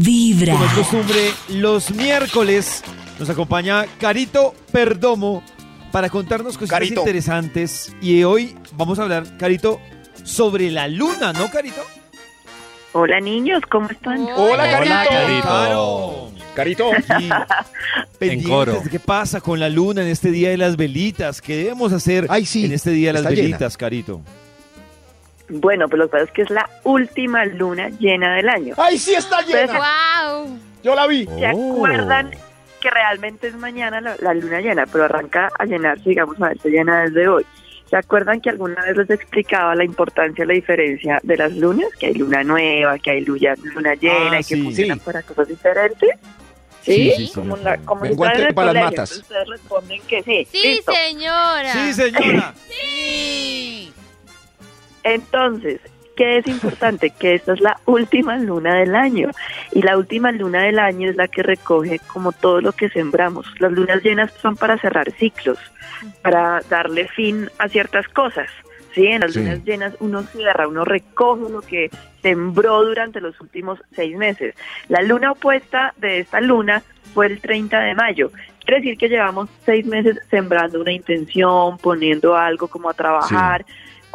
Vibra. 0.00 0.52
Como 0.54 0.64
es 0.64 0.72
costumbre, 0.72 1.30
los 1.50 1.90
miércoles 1.92 2.82
nos 3.18 3.30
acompaña 3.30 3.84
Carito 4.00 4.54
Perdomo 4.72 5.42
para 5.92 6.10
contarnos 6.10 6.54
cosas 6.58 6.70
Carito. 6.70 7.00
interesantes. 7.00 7.94
Y 8.00 8.24
hoy 8.24 8.56
vamos 8.76 8.98
a 8.98 9.02
hablar, 9.02 9.36
Carito, 9.38 9.80
sobre 10.24 10.70
la 10.70 10.88
luna, 10.88 11.32
¿no, 11.32 11.50
Carito? 11.50 11.82
Hola 12.92 13.20
niños, 13.20 13.60
¿cómo 13.70 13.88
están? 13.88 14.26
Hola, 14.36 14.68
Carito. 14.70 15.42
Claro. 15.42 16.30
Carito. 16.54 16.90
Y 17.20 17.28
pendientes 18.18 18.48
coro. 18.48 18.80
de 18.82 18.90
qué 18.90 19.00
pasa 19.00 19.40
con 19.40 19.58
la 19.60 19.68
luna 19.68 20.02
en 20.02 20.08
este 20.08 20.30
día 20.30 20.50
de 20.50 20.56
las 20.56 20.76
velitas. 20.76 21.40
¿Qué 21.40 21.56
debemos 21.56 21.92
hacer 21.92 22.26
Ay, 22.30 22.46
sí, 22.46 22.64
en 22.64 22.72
este 22.72 22.90
día 22.90 23.12
de 23.12 23.20
las 23.20 23.30
llena. 23.32 23.42
velitas, 23.42 23.76
Carito? 23.76 24.20
Bueno, 25.48 25.88
pues 25.88 25.98
lo 25.98 26.06
que 26.06 26.12
pasa 26.12 26.24
es 26.24 26.30
que 26.30 26.42
es 26.42 26.50
la 26.50 26.68
última 26.84 27.44
luna 27.44 27.90
llena 27.98 28.34
del 28.36 28.48
año. 28.48 28.74
¡Ay, 28.78 28.98
sí 28.98 29.14
está 29.14 29.42
llena! 29.42 29.78
¡Wow! 29.78 30.58
Yo 30.82 30.94
la 30.94 31.06
vi. 31.06 31.26
¿Se 31.26 31.46
acuerdan 31.46 32.30
que 32.80 32.90
realmente 32.90 33.48
es 33.48 33.54
mañana 33.54 34.00
la, 34.00 34.16
la 34.20 34.34
luna 34.34 34.60
llena, 34.60 34.86
pero 34.86 35.04
arranca 35.04 35.50
a 35.58 35.64
llenarse, 35.64 36.08
digamos, 36.08 36.40
a 36.40 36.48
verse 36.48 36.68
llena 36.70 37.02
desde 37.04 37.28
hoy? 37.28 37.44
¿Se 37.90 37.96
acuerdan 37.96 38.40
que 38.40 38.50
alguna 38.50 38.82
vez 38.82 38.96
les 38.96 39.10
explicaba 39.10 39.74
la 39.74 39.84
importancia, 39.84 40.44
la 40.46 40.54
diferencia 40.54 41.20
de 41.22 41.36
las 41.36 41.52
lunas? 41.52 41.88
Que 42.00 42.06
hay 42.06 42.14
luna 42.14 42.42
nueva, 42.42 42.98
que 42.98 43.10
hay 43.12 43.20
luna, 43.20 43.54
luna 43.62 43.94
llena 43.94 44.30
Ah, 44.38 44.40
y 44.40 44.44
que 44.44 44.54
sí. 44.56 44.62
funcionan 44.62 44.98
Sí. 44.98 45.04
para 45.04 45.22
cosas 45.22 45.48
diferentes. 45.48 46.10
¿Sí? 46.82 47.12
Sí, 47.16 47.26
sí, 47.28 47.32
como 47.34 47.56
la, 47.58 47.78
como 47.78 48.04
si 48.04 48.14
para 48.14 48.72
las 48.74 48.84
matas. 48.84 49.16
Ustedes 49.18 49.48
responden 49.48 50.02
que 50.08 50.22
sí. 50.22 50.46
Sí, 50.50 50.68
Listo. 50.68 50.92
señora. 50.92 51.72
Sí, 51.72 51.92
señora. 51.94 52.54
Sí. 52.68 53.63
Entonces, 55.04 55.80
¿qué 56.16 56.38
es 56.38 56.46
importante? 56.46 57.10
que 57.10 57.34
esta 57.34 57.52
es 57.52 57.60
la 57.60 57.78
última 57.86 58.36
luna 58.38 58.74
del 58.74 58.94
año. 58.94 59.30
Y 59.72 59.82
la 59.82 59.96
última 59.96 60.32
luna 60.32 60.62
del 60.62 60.78
año 60.78 61.10
es 61.10 61.16
la 61.16 61.28
que 61.28 61.42
recoge 61.42 62.00
como 62.06 62.32
todo 62.32 62.60
lo 62.60 62.72
que 62.72 62.88
sembramos. 62.88 63.46
Las 63.60 63.72
lunas 63.72 64.02
llenas 64.02 64.32
son 64.40 64.56
para 64.56 64.78
cerrar 64.78 65.10
ciclos, 65.12 65.58
para 66.22 66.60
darle 66.68 67.06
fin 67.08 67.48
a 67.58 67.68
ciertas 67.68 68.08
cosas. 68.08 68.48
Sí, 68.94 69.06
en 69.08 69.20
las 69.22 69.32
Sí. 69.32 69.40
lunas 69.40 69.64
llenas 69.64 69.94
uno 69.98 70.22
cierra, 70.22 70.68
uno 70.68 70.84
recoge 70.84 71.50
lo 71.50 71.60
que 71.62 71.90
sembró 72.22 72.84
durante 72.84 73.20
los 73.20 73.38
últimos 73.40 73.80
seis 73.92 74.16
meses. 74.16 74.54
La 74.88 75.02
luna 75.02 75.32
opuesta 75.32 75.92
de 75.96 76.20
esta 76.20 76.40
luna 76.40 76.82
fue 77.12 77.26
el 77.26 77.40
30 77.40 77.80
de 77.80 77.94
mayo. 77.94 78.30
Quiere 78.64 78.80
decir 78.80 78.96
que 78.96 79.08
llevamos 79.08 79.50
seis 79.66 79.84
meses 79.84 80.18
sembrando 80.30 80.80
una 80.80 80.92
intención, 80.92 81.76
poniendo 81.78 82.36
algo 82.36 82.68
como 82.68 82.88
a 82.88 82.94
trabajar. 82.94 83.66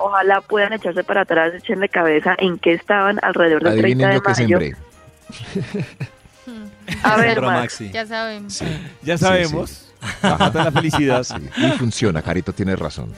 Ojalá 0.02 0.42
puedan 0.42 0.73
echarse 0.73 1.03
para 1.03 1.22
atrás, 1.22 1.53
echenle 1.55 1.89
cabeza 1.89 2.36
en 2.38 2.58
qué 2.58 2.73
estaban 2.73 3.19
alrededor 3.22 3.64
del 3.64 3.80
30 3.80 3.86
Adivinen 3.88 4.09
de 4.09 4.16
lo 4.16 4.22
que 4.22 4.30
mayo. 4.30 4.59
sembré. 4.59 4.75
A 7.03 7.17
ver, 7.17 7.42
Max, 7.42 7.52
Maxi. 7.61 7.92
Ya 7.92 8.05
sabemos. 8.05 8.53
Sí, 8.53 8.66
Ya 9.03 9.17
Sí, 9.17 9.23
sabemos. 9.25 9.86
Mata 10.23 10.64
la 10.66 10.72
felicidad. 10.72 11.23
sí. 11.23 11.36
Y 11.58 11.72
funciona, 11.77 12.22
Carito, 12.22 12.52
tienes 12.53 12.80
razón. 12.80 13.14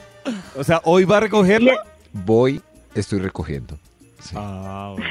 O 0.56 0.62
sea, 0.64 0.80
¿hoy 0.84 1.04
va 1.04 1.16
a 1.18 1.20
recogerla? 1.20 1.82
Voy, 2.12 2.60
estoy 2.94 3.20
recogiendo. 3.20 3.78
Sí. 4.20 4.34
Ah, 4.38 4.94
bueno. 4.94 5.10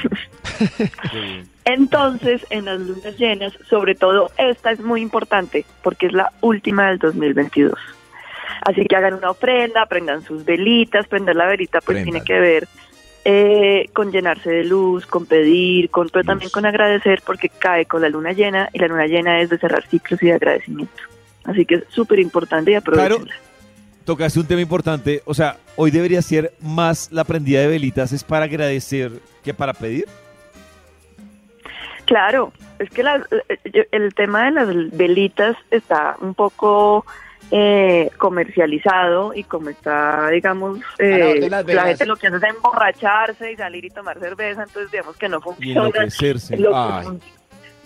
Qué 1.12 1.20
bien. 1.20 1.50
Entonces, 1.66 2.46
en 2.50 2.66
las 2.66 2.80
lunas 2.80 3.18
llenas, 3.18 3.54
sobre 3.70 3.96
todo 3.96 4.32
esta 4.38 4.72
es 4.72 4.80
muy 4.80 5.02
importante 5.02 5.66
porque 5.84 6.08
es 6.08 6.14
la 6.14 6.32
última 6.42 6.88
del 6.90 7.00
2022. 7.00 7.74
Así 8.62 8.86
que 8.86 8.96
hagan 8.96 9.16
una 9.16 9.32
ofrenda, 9.32 9.86
prendan 9.88 10.24
sus 10.24 10.46
velitas, 10.46 11.08
prender 11.08 11.36
la 11.36 11.48
velita 11.48 11.80
pues 11.82 12.04
tiene 12.04 12.24
que 12.24 12.40
ver 12.40 12.68
eh, 13.26 13.90
con 13.94 14.12
llenarse 14.12 14.50
de 14.52 14.64
luz, 14.64 15.06
con 15.06 15.26
pedir, 15.26 15.90
con 15.90 16.10
pero 16.10 16.24
también 16.26 16.50
con 16.52 16.66
agradecer 16.66 17.22
porque 17.26 17.50
cae 17.50 17.86
con 17.86 18.02
la 18.02 18.10
luna 18.10 18.34
llena 18.34 18.70
y 18.74 18.80
la 18.80 18.88
luna 18.88 19.06
llena 19.08 19.42
es 19.42 19.50
de 19.50 19.58
cerrar 19.58 19.86
ciclos 19.88 20.22
y 20.24 20.28
de 20.28 20.34
agradecimiento. 20.34 21.02
Así 21.44 21.66
que 21.66 21.76
es 21.76 21.84
súper 21.90 22.20
importante 22.20 22.72
y 22.72 22.76
aprovechenla. 22.76 23.34
Tocaste 24.06 24.40
un 24.40 24.48
tema 24.48 24.62
importante. 24.62 25.22
O 25.26 25.34
sea, 25.34 25.58
hoy 25.76 25.92
debería 25.92 26.22
ser 26.22 26.54
más 26.62 27.12
la 27.12 27.24
prendida 27.24 27.62
de 27.62 27.68
velitas. 27.68 28.12
¿Es 28.12 28.24
para 28.24 28.46
agradecer 28.46 29.12
que 29.44 29.54
para 29.54 29.74
pedir? 29.74 30.06
Claro, 32.06 32.52
es 32.80 32.90
que 32.90 33.04
la- 33.04 33.26
eh, 33.50 33.88
el 33.92 34.14
tema 34.14 34.46
de 34.46 34.52
las 34.52 34.98
velitas 34.98 35.56
está 35.70 36.16
un 36.20 36.34
poco 36.34 37.06
eh, 37.50 38.10
comercializado 38.18 39.34
y 39.34 39.44
como 39.44 39.70
está, 39.70 40.30
digamos, 40.30 40.80
eh, 41.00 41.50
la 41.50 41.64
gente 41.64 42.06
lo 42.06 42.16
que 42.16 42.28
hace 42.28 42.38
es 42.38 42.44
emborracharse 42.44 43.52
y 43.52 43.56
salir 43.58 43.86
y 43.86 43.90
tomar 43.90 44.20
cerveza, 44.20 44.64
entonces 44.64 44.92
digamos 44.92 45.18
que 45.18 45.28
no 45.28 45.40
Y 45.40 45.42
funciona 45.42 45.88
enloquecerse. 45.88 46.58
lo, 46.58 46.72
que, 46.72 47.18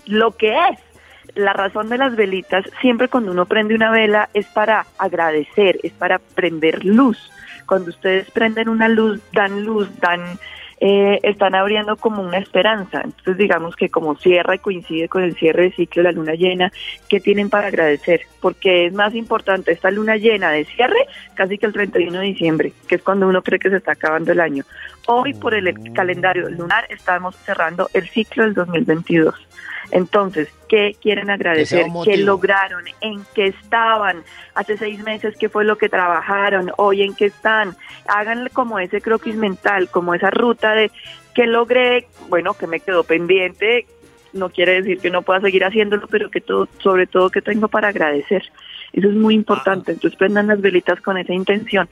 lo 0.06 0.32
que 0.38 0.52
es. 0.52 0.80
La 1.34 1.54
razón 1.54 1.90
de 1.90 1.98
las 1.98 2.16
velitas, 2.16 2.64
siempre 2.80 3.08
cuando 3.10 3.32
uno 3.32 3.46
prende 3.46 3.74
una 3.76 3.92
vela 3.92 4.30
es 4.34 4.46
para 4.46 4.86
agradecer, 5.00 5.80
es 5.84 5.92
para 5.92 6.20
prender 6.20 6.86
luz. 6.86 7.18
Cuando 7.66 7.90
ustedes 7.90 8.30
prenden 8.32 8.70
una 8.70 8.88
luz, 8.88 9.20
dan 9.34 9.66
luz, 9.66 9.90
dan, 10.00 10.38
eh, 10.80 11.20
están 11.24 11.56
abriendo 11.56 11.96
como 11.96 12.22
una 12.22 12.38
esperanza. 12.38 13.02
Entonces 13.04 13.38
digamos 13.38 13.76
que 13.76 13.90
como 13.90 14.16
cierra 14.16 14.56
y 14.56 14.60
coincide 14.60 15.08
con 15.08 15.24
el 15.24 15.36
cierre 15.36 15.64
de 15.64 15.72
ciclo 15.72 16.04
de 16.04 16.10
la 16.10 16.12
luna 16.12 16.34
llena, 16.34 16.72
¿qué 17.10 17.20
tienen 17.20 17.50
para 17.50 17.68
agradecer? 17.68 18.22
Porque 18.42 18.88
es 18.88 18.94
más 18.94 19.16
importante 19.16 19.72
esta 19.72 19.92
luna 19.92 20.18
llena 20.18 20.52
de 20.52 20.66
cierre 20.66 21.08
casi 21.34 21.58
que 21.58 21.66
el 21.66 21.74
31 21.74 22.20
de 22.20 22.26
diciembre, 22.26 22.74
que 22.88 22.96
es 22.96 23.04
cuando 23.04 23.28
uno 23.28 23.42
cree 23.42 23.60
que 23.60 23.70
se 23.70 23.78
está 23.78 23.94
acabando 23.94 24.32
el 24.32 24.40
año. 24.40 24.64
Hoy 25.08 25.34
por 25.34 25.54
el 25.54 25.94
calendario 25.94 26.50
lunar 26.50 26.86
estamos 26.90 27.36
cerrando 27.38 27.90
el 27.94 28.08
ciclo 28.10 28.44
del 28.44 28.54
2022. 28.54 29.36
Entonces, 29.92 30.50
¿qué 30.68 30.96
quieren 31.02 31.30
agradecer? 31.30 31.86
¿Qué 32.04 32.18
lograron? 32.18 32.84
¿En 33.02 33.24
qué 33.34 33.48
estaban? 33.48 34.24
Hace 34.54 34.78
seis 34.78 35.04
meses, 35.04 35.36
¿qué 35.38 35.50
fue 35.50 35.66
lo 35.66 35.78
que 35.78 35.90
trabajaron? 35.90 36.72
Hoy, 36.78 37.04
¿en 37.04 37.16
qué 37.16 37.26
están? 37.26 37.76
Háganle 38.08 38.50
como 38.50 38.80
ese 38.80 39.02
croquis 39.02 39.36
mental, 39.36 39.90
como 39.90 40.14
esa 40.14 40.32
ruta 40.32 40.74
de 40.74 40.92
qué 41.34 41.46
logré, 41.48 42.08
bueno, 42.30 42.54
que 42.54 42.68
me 42.68 42.80
quedó 42.80 43.04
pendiente. 43.04 43.86
No 44.34 44.50
quiere 44.50 44.82
decir 44.82 45.00
que 45.00 45.10
no 45.10 45.22
pueda 45.22 45.42
seguir 45.42 45.64
haciéndolo, 45.64 46.08
pero 46.08 46.30
que 46.30 46.42
todo, 46.42 46.68
sobre 46.80 47.08
todo 47.08 47.30
que 47.30 47.42
tengo 47.42 47.68
para 47.68 47.90
agradecer. 47.90 48.44
Eso 48.92 49.10
es 49.10 49.16
muy 49.16 49.36
importante. 49.36 49.94
Entonces, 49.94 50.18
prendan 50.18 50.48
las 50.48 50.62
velitas 50.62 51.00
con 51.02 51.18
esa 51.18 51.34
intención. 51.34 51.88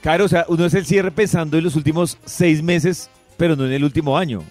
Claro, 0.00 0.24
o 0.24 0.28
sea, 0.28 0.44
uno 0.48 0.64
es 0.64 0.74
el 0.74 0.86
cierre 0.86 1.10
pensando 1.10 1.58
en 1.58 1.64
los 1.64 1.76
últimos 1.76 2.18
seis 2.24 2.62
meses, 2.62 3.10
pero 3.36 3.56
no 3.56 3.66
en 3.66 3.72
el 3.72 3.84
último 3.84 4.16
año. 4.16 4.42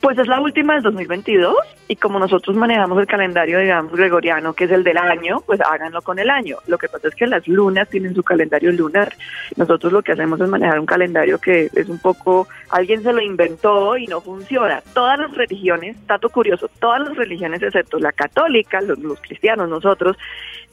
Pues 0.00 0.18
es 0.18 0.28
la 0.28 0.40
última 0.40 0.74
del 0.74 0.82
2022 0.84 1.56
y 1.90 1.96
como 1.96 2.18
nosotros 2.18 2.54
manejamos 2.54 2.98
el 2.98 3.06
calendario, 3.06 3.58
digamos, 3.58 3.92
gregoriano, 3.92 4.52
que 4.52 4.64
es 4.64 4.70
el 4.70 4.84
del 4.84 4.98
año, 4.98 5.40
pues 5.46 5.58
háganlo 5.62 6.02
con 6.02 6.18
el 6.18 6.28
año. 6.28 6.58
Lo 6.66 6.76
que 6.76 6.86
pasa 6.86 7.08
es 7.08 7.14
que 7.14 7.26
las 7.26 7.48
lunas 7.48 7.88
tienen 7.88 8.14
su 8.14 8.22
calendario 8.22 8.70
lunar. 8.72 9.14
Nosotros 9.56 9.90
lo 9.90 10.02
que 10.02 10.12
hacemos 10.12 10.38
es 10.38 10.48
manejar 10.48 10.78
un 10.78 10.86
calendario 10.86 11.38
que 11.38 11.70
es 11.74 11.88
un 11.88 11.98
poco, 11.98 12.46
alguien 12.68 13.02
se 13.02 13.12
lo 13.12 13.22
inventó 13.22 13.96
y 13.96 14.06
no 14.06 14.20
funciona. 14.20 14.82
Todas 14.92 15.18
las 15.18 15.34
religiones, 15.34 15.96
dato 16.06 16.28
curioso, 16.28 16.70
todas 16.78 17.00
las 17.00 17.16
religiones 17.16 17.62
excepto 17.62 17.98
la 17.98 18.12
católica, 18.12 18.82
los, 18.82 18.98
los 18.98 19.18
cristianos, 19.22 19.70
nosotros, 19.70 20.18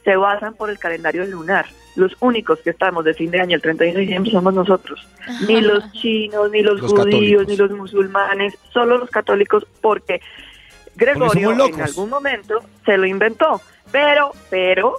se 0.03 0.17
basan 0.17 0.53
por 0.53 0.69
el 0.69 0.77
calendario 0.77 1.25
lunar. 1.25 1.65
Los 1.95 2.15
únicos 2.19 2.59
que 2.59 2.71
estamos 2.71 3.05
de 3.05 3.13
fin 3.13 3.31
de 3.31 3.39
año, 3.39 3.55
el 3.55 3.61
31 3.61 3.95
de 3.95 4.01
diciembre, 4.01 4.31
somos 4.31 4.53
nosotros. 4.53 5.07
Ni 5.47 5.61
los 5.61 5.89
chinos, 5.93 6.51
ni 6.51 6.61
los, 6.61 6.81
Los 6.81 6.91
judíos, 6.91 7.05
católicos. 7.05 7.47
ni 7.47 7.55
los 7.55 7.71
musulmanes, 7.71 8.57
solo 8.73 8.97
los 8.97 9.09
católicos, 9.09 9.65
porque 9.79 10.19
Gregorio 10.95 11.51
en 11.65 11.81
algún 11.81 12.09
momento 12.09 12.61
se 12.85 12.97
lo 12.97 13.05
inventó. 13.05 13.61
Pero, 13.91 14.31
pero, 14.49 14.95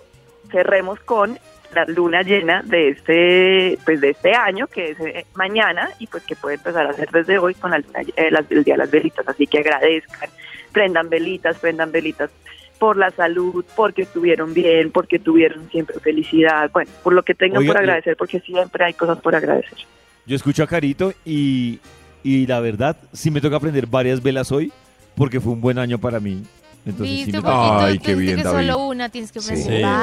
cerremos 0.51 1.01
con 1.01 1.39
la 1.75 1.85
luna 1.87 2.23
llena 2.23 2.63
de 2.63 2.89
este, 2.91 3.79
pues 3.85 4.01
de 4.01 4.11
este 4.11 4.33
año, 4.35 4.67
que 4.69 4.91
es 4.93 5.01
eh, 5.01 5.27
mañana, 5.35 5.91
y 5.99 6.07
pues 6.07 6.23
que 6.23 6.37
puede 6.37 6.55
empezar 6.57 6.87
a 6.87 6.91
hacer 6.91 7.11
desde 7.11 7.39
hoy 7.39 7.55
con 7.55 7.71
la 7.73 7.79
luna, 7.79 8.01
eh, 8.17 8.31
las- 8.31 8.51
el 8.51 8.65
día 8.65 8.75
de 8.75 8.79
las 8.79 8.91
velitas. 8.91 9.27
Así 9.29 9.47
que 9.47 9.59
agradezcan, 9.59 10.31
prendan 10.73 11.09
velitas, 11.11 11.59
prendan 11.59 11.93
velitas 11.93 12.31
por 12.79 12.97
la 12.97 13.11
salud, 13.11 13.65
porque 13.75 14.03
estuvieron 14.03 14.55
bien, 14.55 14.91
porque 14.93 15.19
tuvieron 15.19 15.69
siempre 15.71 15.99
felicidad, 16.01 16.71
bueno, 16.73 16.91
por 17.03 17.13
lo 17.15 17.23
que 17.23 17.35
tengan 17.35 17.59
Oiga, 17.59 17.73
por 17.73 17.83
agradecer, 17.83 18.17
porque 18.17 18.41
siempre 18.41 18.85
hay 18.85 18.95
cosas 18.95 19.19
por 19.21 19.35
agradecer. 19.35 19.79
Yo 20.27 20.37
escucho 20.37 20.63
a 20.63 20.67
Carito 20.67 21.13
y, 21.25 21.81
y 22.23 22.47
la 22.47 22.61
verdad, 22.61 22.97
sí 23.13 23.31
me 23.31 23.41
toca 23.41 23.57
aprender 23.57 23.87
varias 23.87 24.23
velas 24.23 24.53
hoy, 24.53 24.73
porque 25.17 25.41
fue 25.41 25.53
un 25.55 25.61
buen 25.61 25.79
año 25.79 25.99
para 25.99 26.21
mí. 26.21 26.43
Entonces 26.85 27.25
sí 27.25 27.33
me. 27.33 27.41
Ay, 27.45 27.99
qué 27.99 28.15
bien, 28.15 28.37
que 28.37 28.43
David. 28.45 28.69
solo 28.69 28.87
una 28.87 29.09
tienes 29.09 29.33
que. 29.33 29.41
Sí. 29.41 29.53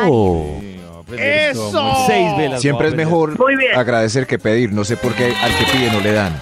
Oh. 0.07 0.60
Sí, 0.60 1.15
esto, 1.18 1.68
¡Eso! 1.69 1.94
Seis 2.07 2.38
velas. 2.38 2.62
Siempre 2.62 2.88
es 2.89 2.95
mejor 2.95 3.38
agradecer 3.75 4.27
que 4.27 4.38
pedir. 4.39 4.74
No 4.74 4.83
sé 4.83 4.98
por 4.98 5.13
qué 5.13 5.33
al 5.42 5.57
que 5.57 5.65
pide 5.71 5.92
no 5.92 6.00
le 6.01 6.12
dan. 6.12 6.33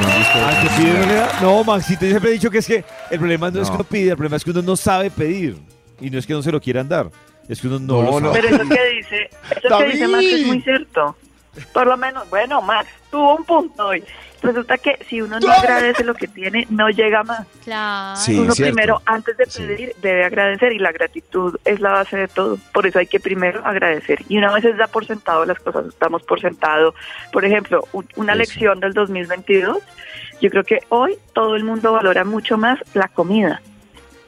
¿No? 0.00 0.06
¿Al 0.46 0.62
que 0.62 0.68
pide 0.76 0.98
no 0.98 1.06
le 1.06 1.14
da? 1.14 1.38
No, 1.40 1.64
Maxito, 1.64 2.02
yo 2.04 2.10
siempre 2.10 2.30
he 2.30 2.32
dicho 2.34 2.50
que 2.50 2.58
es 2.58 2.66
que 2.66 2.84
el 3.10 3.18
problema 3.18 3.50
no, 3.50 3.60
es 3.62 3.68
que 3.68 3.72
No. 3.72 3.80
uno 3.80 3.84
pide, 3.84 4.10
el 4.10 4.16
problema 4.16 4.36
es 4.36 4.44
que 4.44 4.50
uno 4.50 4.62
no 4.62 4.76
sabe 4.76 5.10
pedir. 5.10 5.56
Y 6.00 6.10
no 6.10 6.18
es 6.18 6.26
que 6.26 6.32
no 6.34 6.42
se 6.42 6.52
lo 6.52 6.60
quieran 6.60 6.88
dar, 6.88 7.10
es 7.48 7.60
que 7.60 7.68
uno 7.68 7.78
no, 7.78 8.02
No, 8.02 8.10
lo 8.10 8.20
no. 8.20 8.32
sabe. 8.34 8.42
Pero 8.42 8.56
eso 8.56 8.68
que 8.68 8.96
dice, 8.96 9.30
eso 9.64 9.78
que 9.78 9.84
dice 9.86 10.08
Max 10.08 10.24
es 10.24 10.46
muy 10.46 10.60
cierto. 10.62 11.16
Por 11.72 11.86
lo 11.86 11.96
menos, 11.96 12.28
bueno, 12.30 12.60
Max, 12.62 12.88
tuvo 13.10 13.36
un 13.36 13.44
punto 13.44 13.86
hoy. 13.88 14.04
Resulta 14.42 14.76
que 14.78 14.98
si 15.08 15.22
uno 15.22 15.40
no 15.40 15.50
agradece 15.50 16.04
lo 16.04 16.14
que 16.14 16.28
tiene, 16.28 16.66
no 16.70 16.88
llega 16.90 17.22
más. 17.24 17.46
Claro. 17.64 18.16
Sí, 18.16 18.38
uno 18.38 18.52
cierto. 18.52 18.74
primero, 18.74 19.02
antes 19.06 19.36
de 19.38 19.46
Sí. 19.46 19.62
pedir, 19.62 19.92
debe 20.02 20.24
agradecer 20.24 20.72
y 20.72 20.78
la 20.78 20.92
gratitud 20.92 21.56
es 21.64 21.80
la 21.80 21.92
base 21.92 22.16
de 22.18 22.28
todo. 22.28 22.58
Por 22.72 22.86
eso 22.86 22.98
hay 22.98 23.06
que 23.06 23.18
primero 23.18 23.64
agradecer. 23.64 24.20
Y 24.28 24.36
una 24.38 24.52
vez 24.52 24.62
se 24.62 24.74
da 24.74 24.86
por 24.86 25.06
sentado 25.06 25.44
las 25.46 25.58
cosas, 25.58 25.86
estamos 25.86 26.22
por 26.22 26.40
sentado. 26.40 26.94
Por 27.32 27.44
ejemplo, 27.44 27.84
una 28.16 28.32
Eso. 28.34 28.38
lección 28.40 28.78
del 28.80 28.92
2022, 28.92 29.78
yo 30.40 30.50
creo 30.50 30.64
que 30.64 30.80
hoy 30.90 31.16
todo 31.32 31.56
el 31.56 31.64
mundo 31.64 31.92
valora 31.92 32.24
mucho 32.24 32.58
más 32.58 32.78
la 32.94 33.08
comida. 33.08 33.62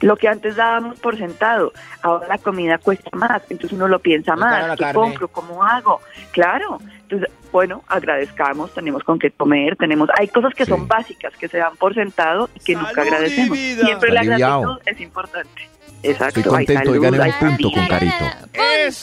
Lo 0.01 0.15
que 0.15 0.27
antes 0.29 0.55
dábamos 0.55 0.97
por 0.99 1.17
sentado, 1.17 1.71
ahora 2.01 2.25
la 2.29 2.37
comida 2.37 2.77
cuesta 2.77 3.09
más, 3.13 3.41
entonces 3.49 3.73
uno 3.73 3.87
lo 3.89 3.99
piensa 3.99 4.35
más, 4.37 4.71
¿qué 4.71 4.77
carne. 4.85 4.93
compro? 4.93 5.27
¿Cómo 5.27 5.61
hago? 5.63 5.99
Claro, 6.31 6.79
entonces, 7.09 7.29
bueno, 7.51 7.83
agradezcamos, 7.87 8.71
tenemos 8.73 9.03
con 9.03 9.17
qué 9.17 9.31
comer, 9.31 9.75
tenemos, 9.75 10.09
hay 10.17 10.27
cosas 10.27 10.53
que 10.53 10.65
Sí. 10.65 10.69
son 10.71 10.87
básicas, 10.87 11.33
que 11.37 11.47
se 11.47 11.57
dan 11.57 11.75
por 11.77 11.95
sentado 11.95 12.49
y 12.53 12.59
que 12.59 12.75
nunca 12.75 12.89
¡Salud 12.93 13.05
y 13.05 13.07
agradecemos. 13.09 13.57
Siempre 13.57 14.11
la 14.11 14.23
gratitud 14.23 14.79
es 14.85 15.01
importante. 15.01 15.69
Exacto. 16.03 16.39
Estoy 16.39 16.65
contento, 16.65 16.91
oigan, 16.91 17.13
un 17.19 17.57
punto 17.57 17.71
con. 17.71 17.87
Carito. 17.87 18.23
Max. 18.23 19.01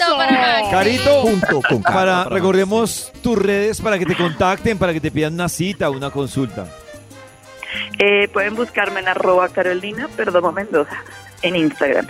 Carito, 0.70 1.22
Punto 1.22 1.46
con 1.68 1.82
Carito. 1.82 1.82
para 1.82 2.24
recordemos 2.24 3.12
tus 3.22 3.36
redes 3.36 3.80
para 3.80 3.98
que 3.98 4.06
te 4.06 4.16
contacten, 4.16 4.78
para 4.78 4.92
que 4.92 5.00
te 5.00 5.10
pidan 5.10 5.34
una 5.34 5.48
cita, 5.48 5.90
una 5.90 6.10
consulta. 6.10 6.66
Eh, 7.98 8.28
pueden 8.28 8.54
buscarme 8.54 9.00
en 9.00 9.08
arroba 9.08 9.48
Carolina 9.50 10.08
Perdomo 10.16 10.52
Mendoza 10.52 10.96
en 11.42 11.56
Instagram. 11.56 12.06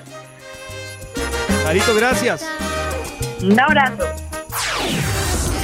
Carito, 1.64 1.94
gracias. 1.96 2.46
Un 3.42 3.58
abrazo. 3.58 4.04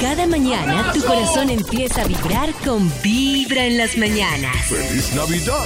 Cada 0.03 0.27
mañana 0.27 0.91
tu 0.91 1.01
corazón 1.01 1.49
empieza 1.49 2.01
a 2.01 2.05
vibrar 2.05 2.51
con 2.65 2.91
Vibra 3.01 3.65
en 3.67 3.77
las 3.77 3.97
mañanas. 3.97 4.53
¡Feliz 4.67 5.15
Navidad! 5.15 5.63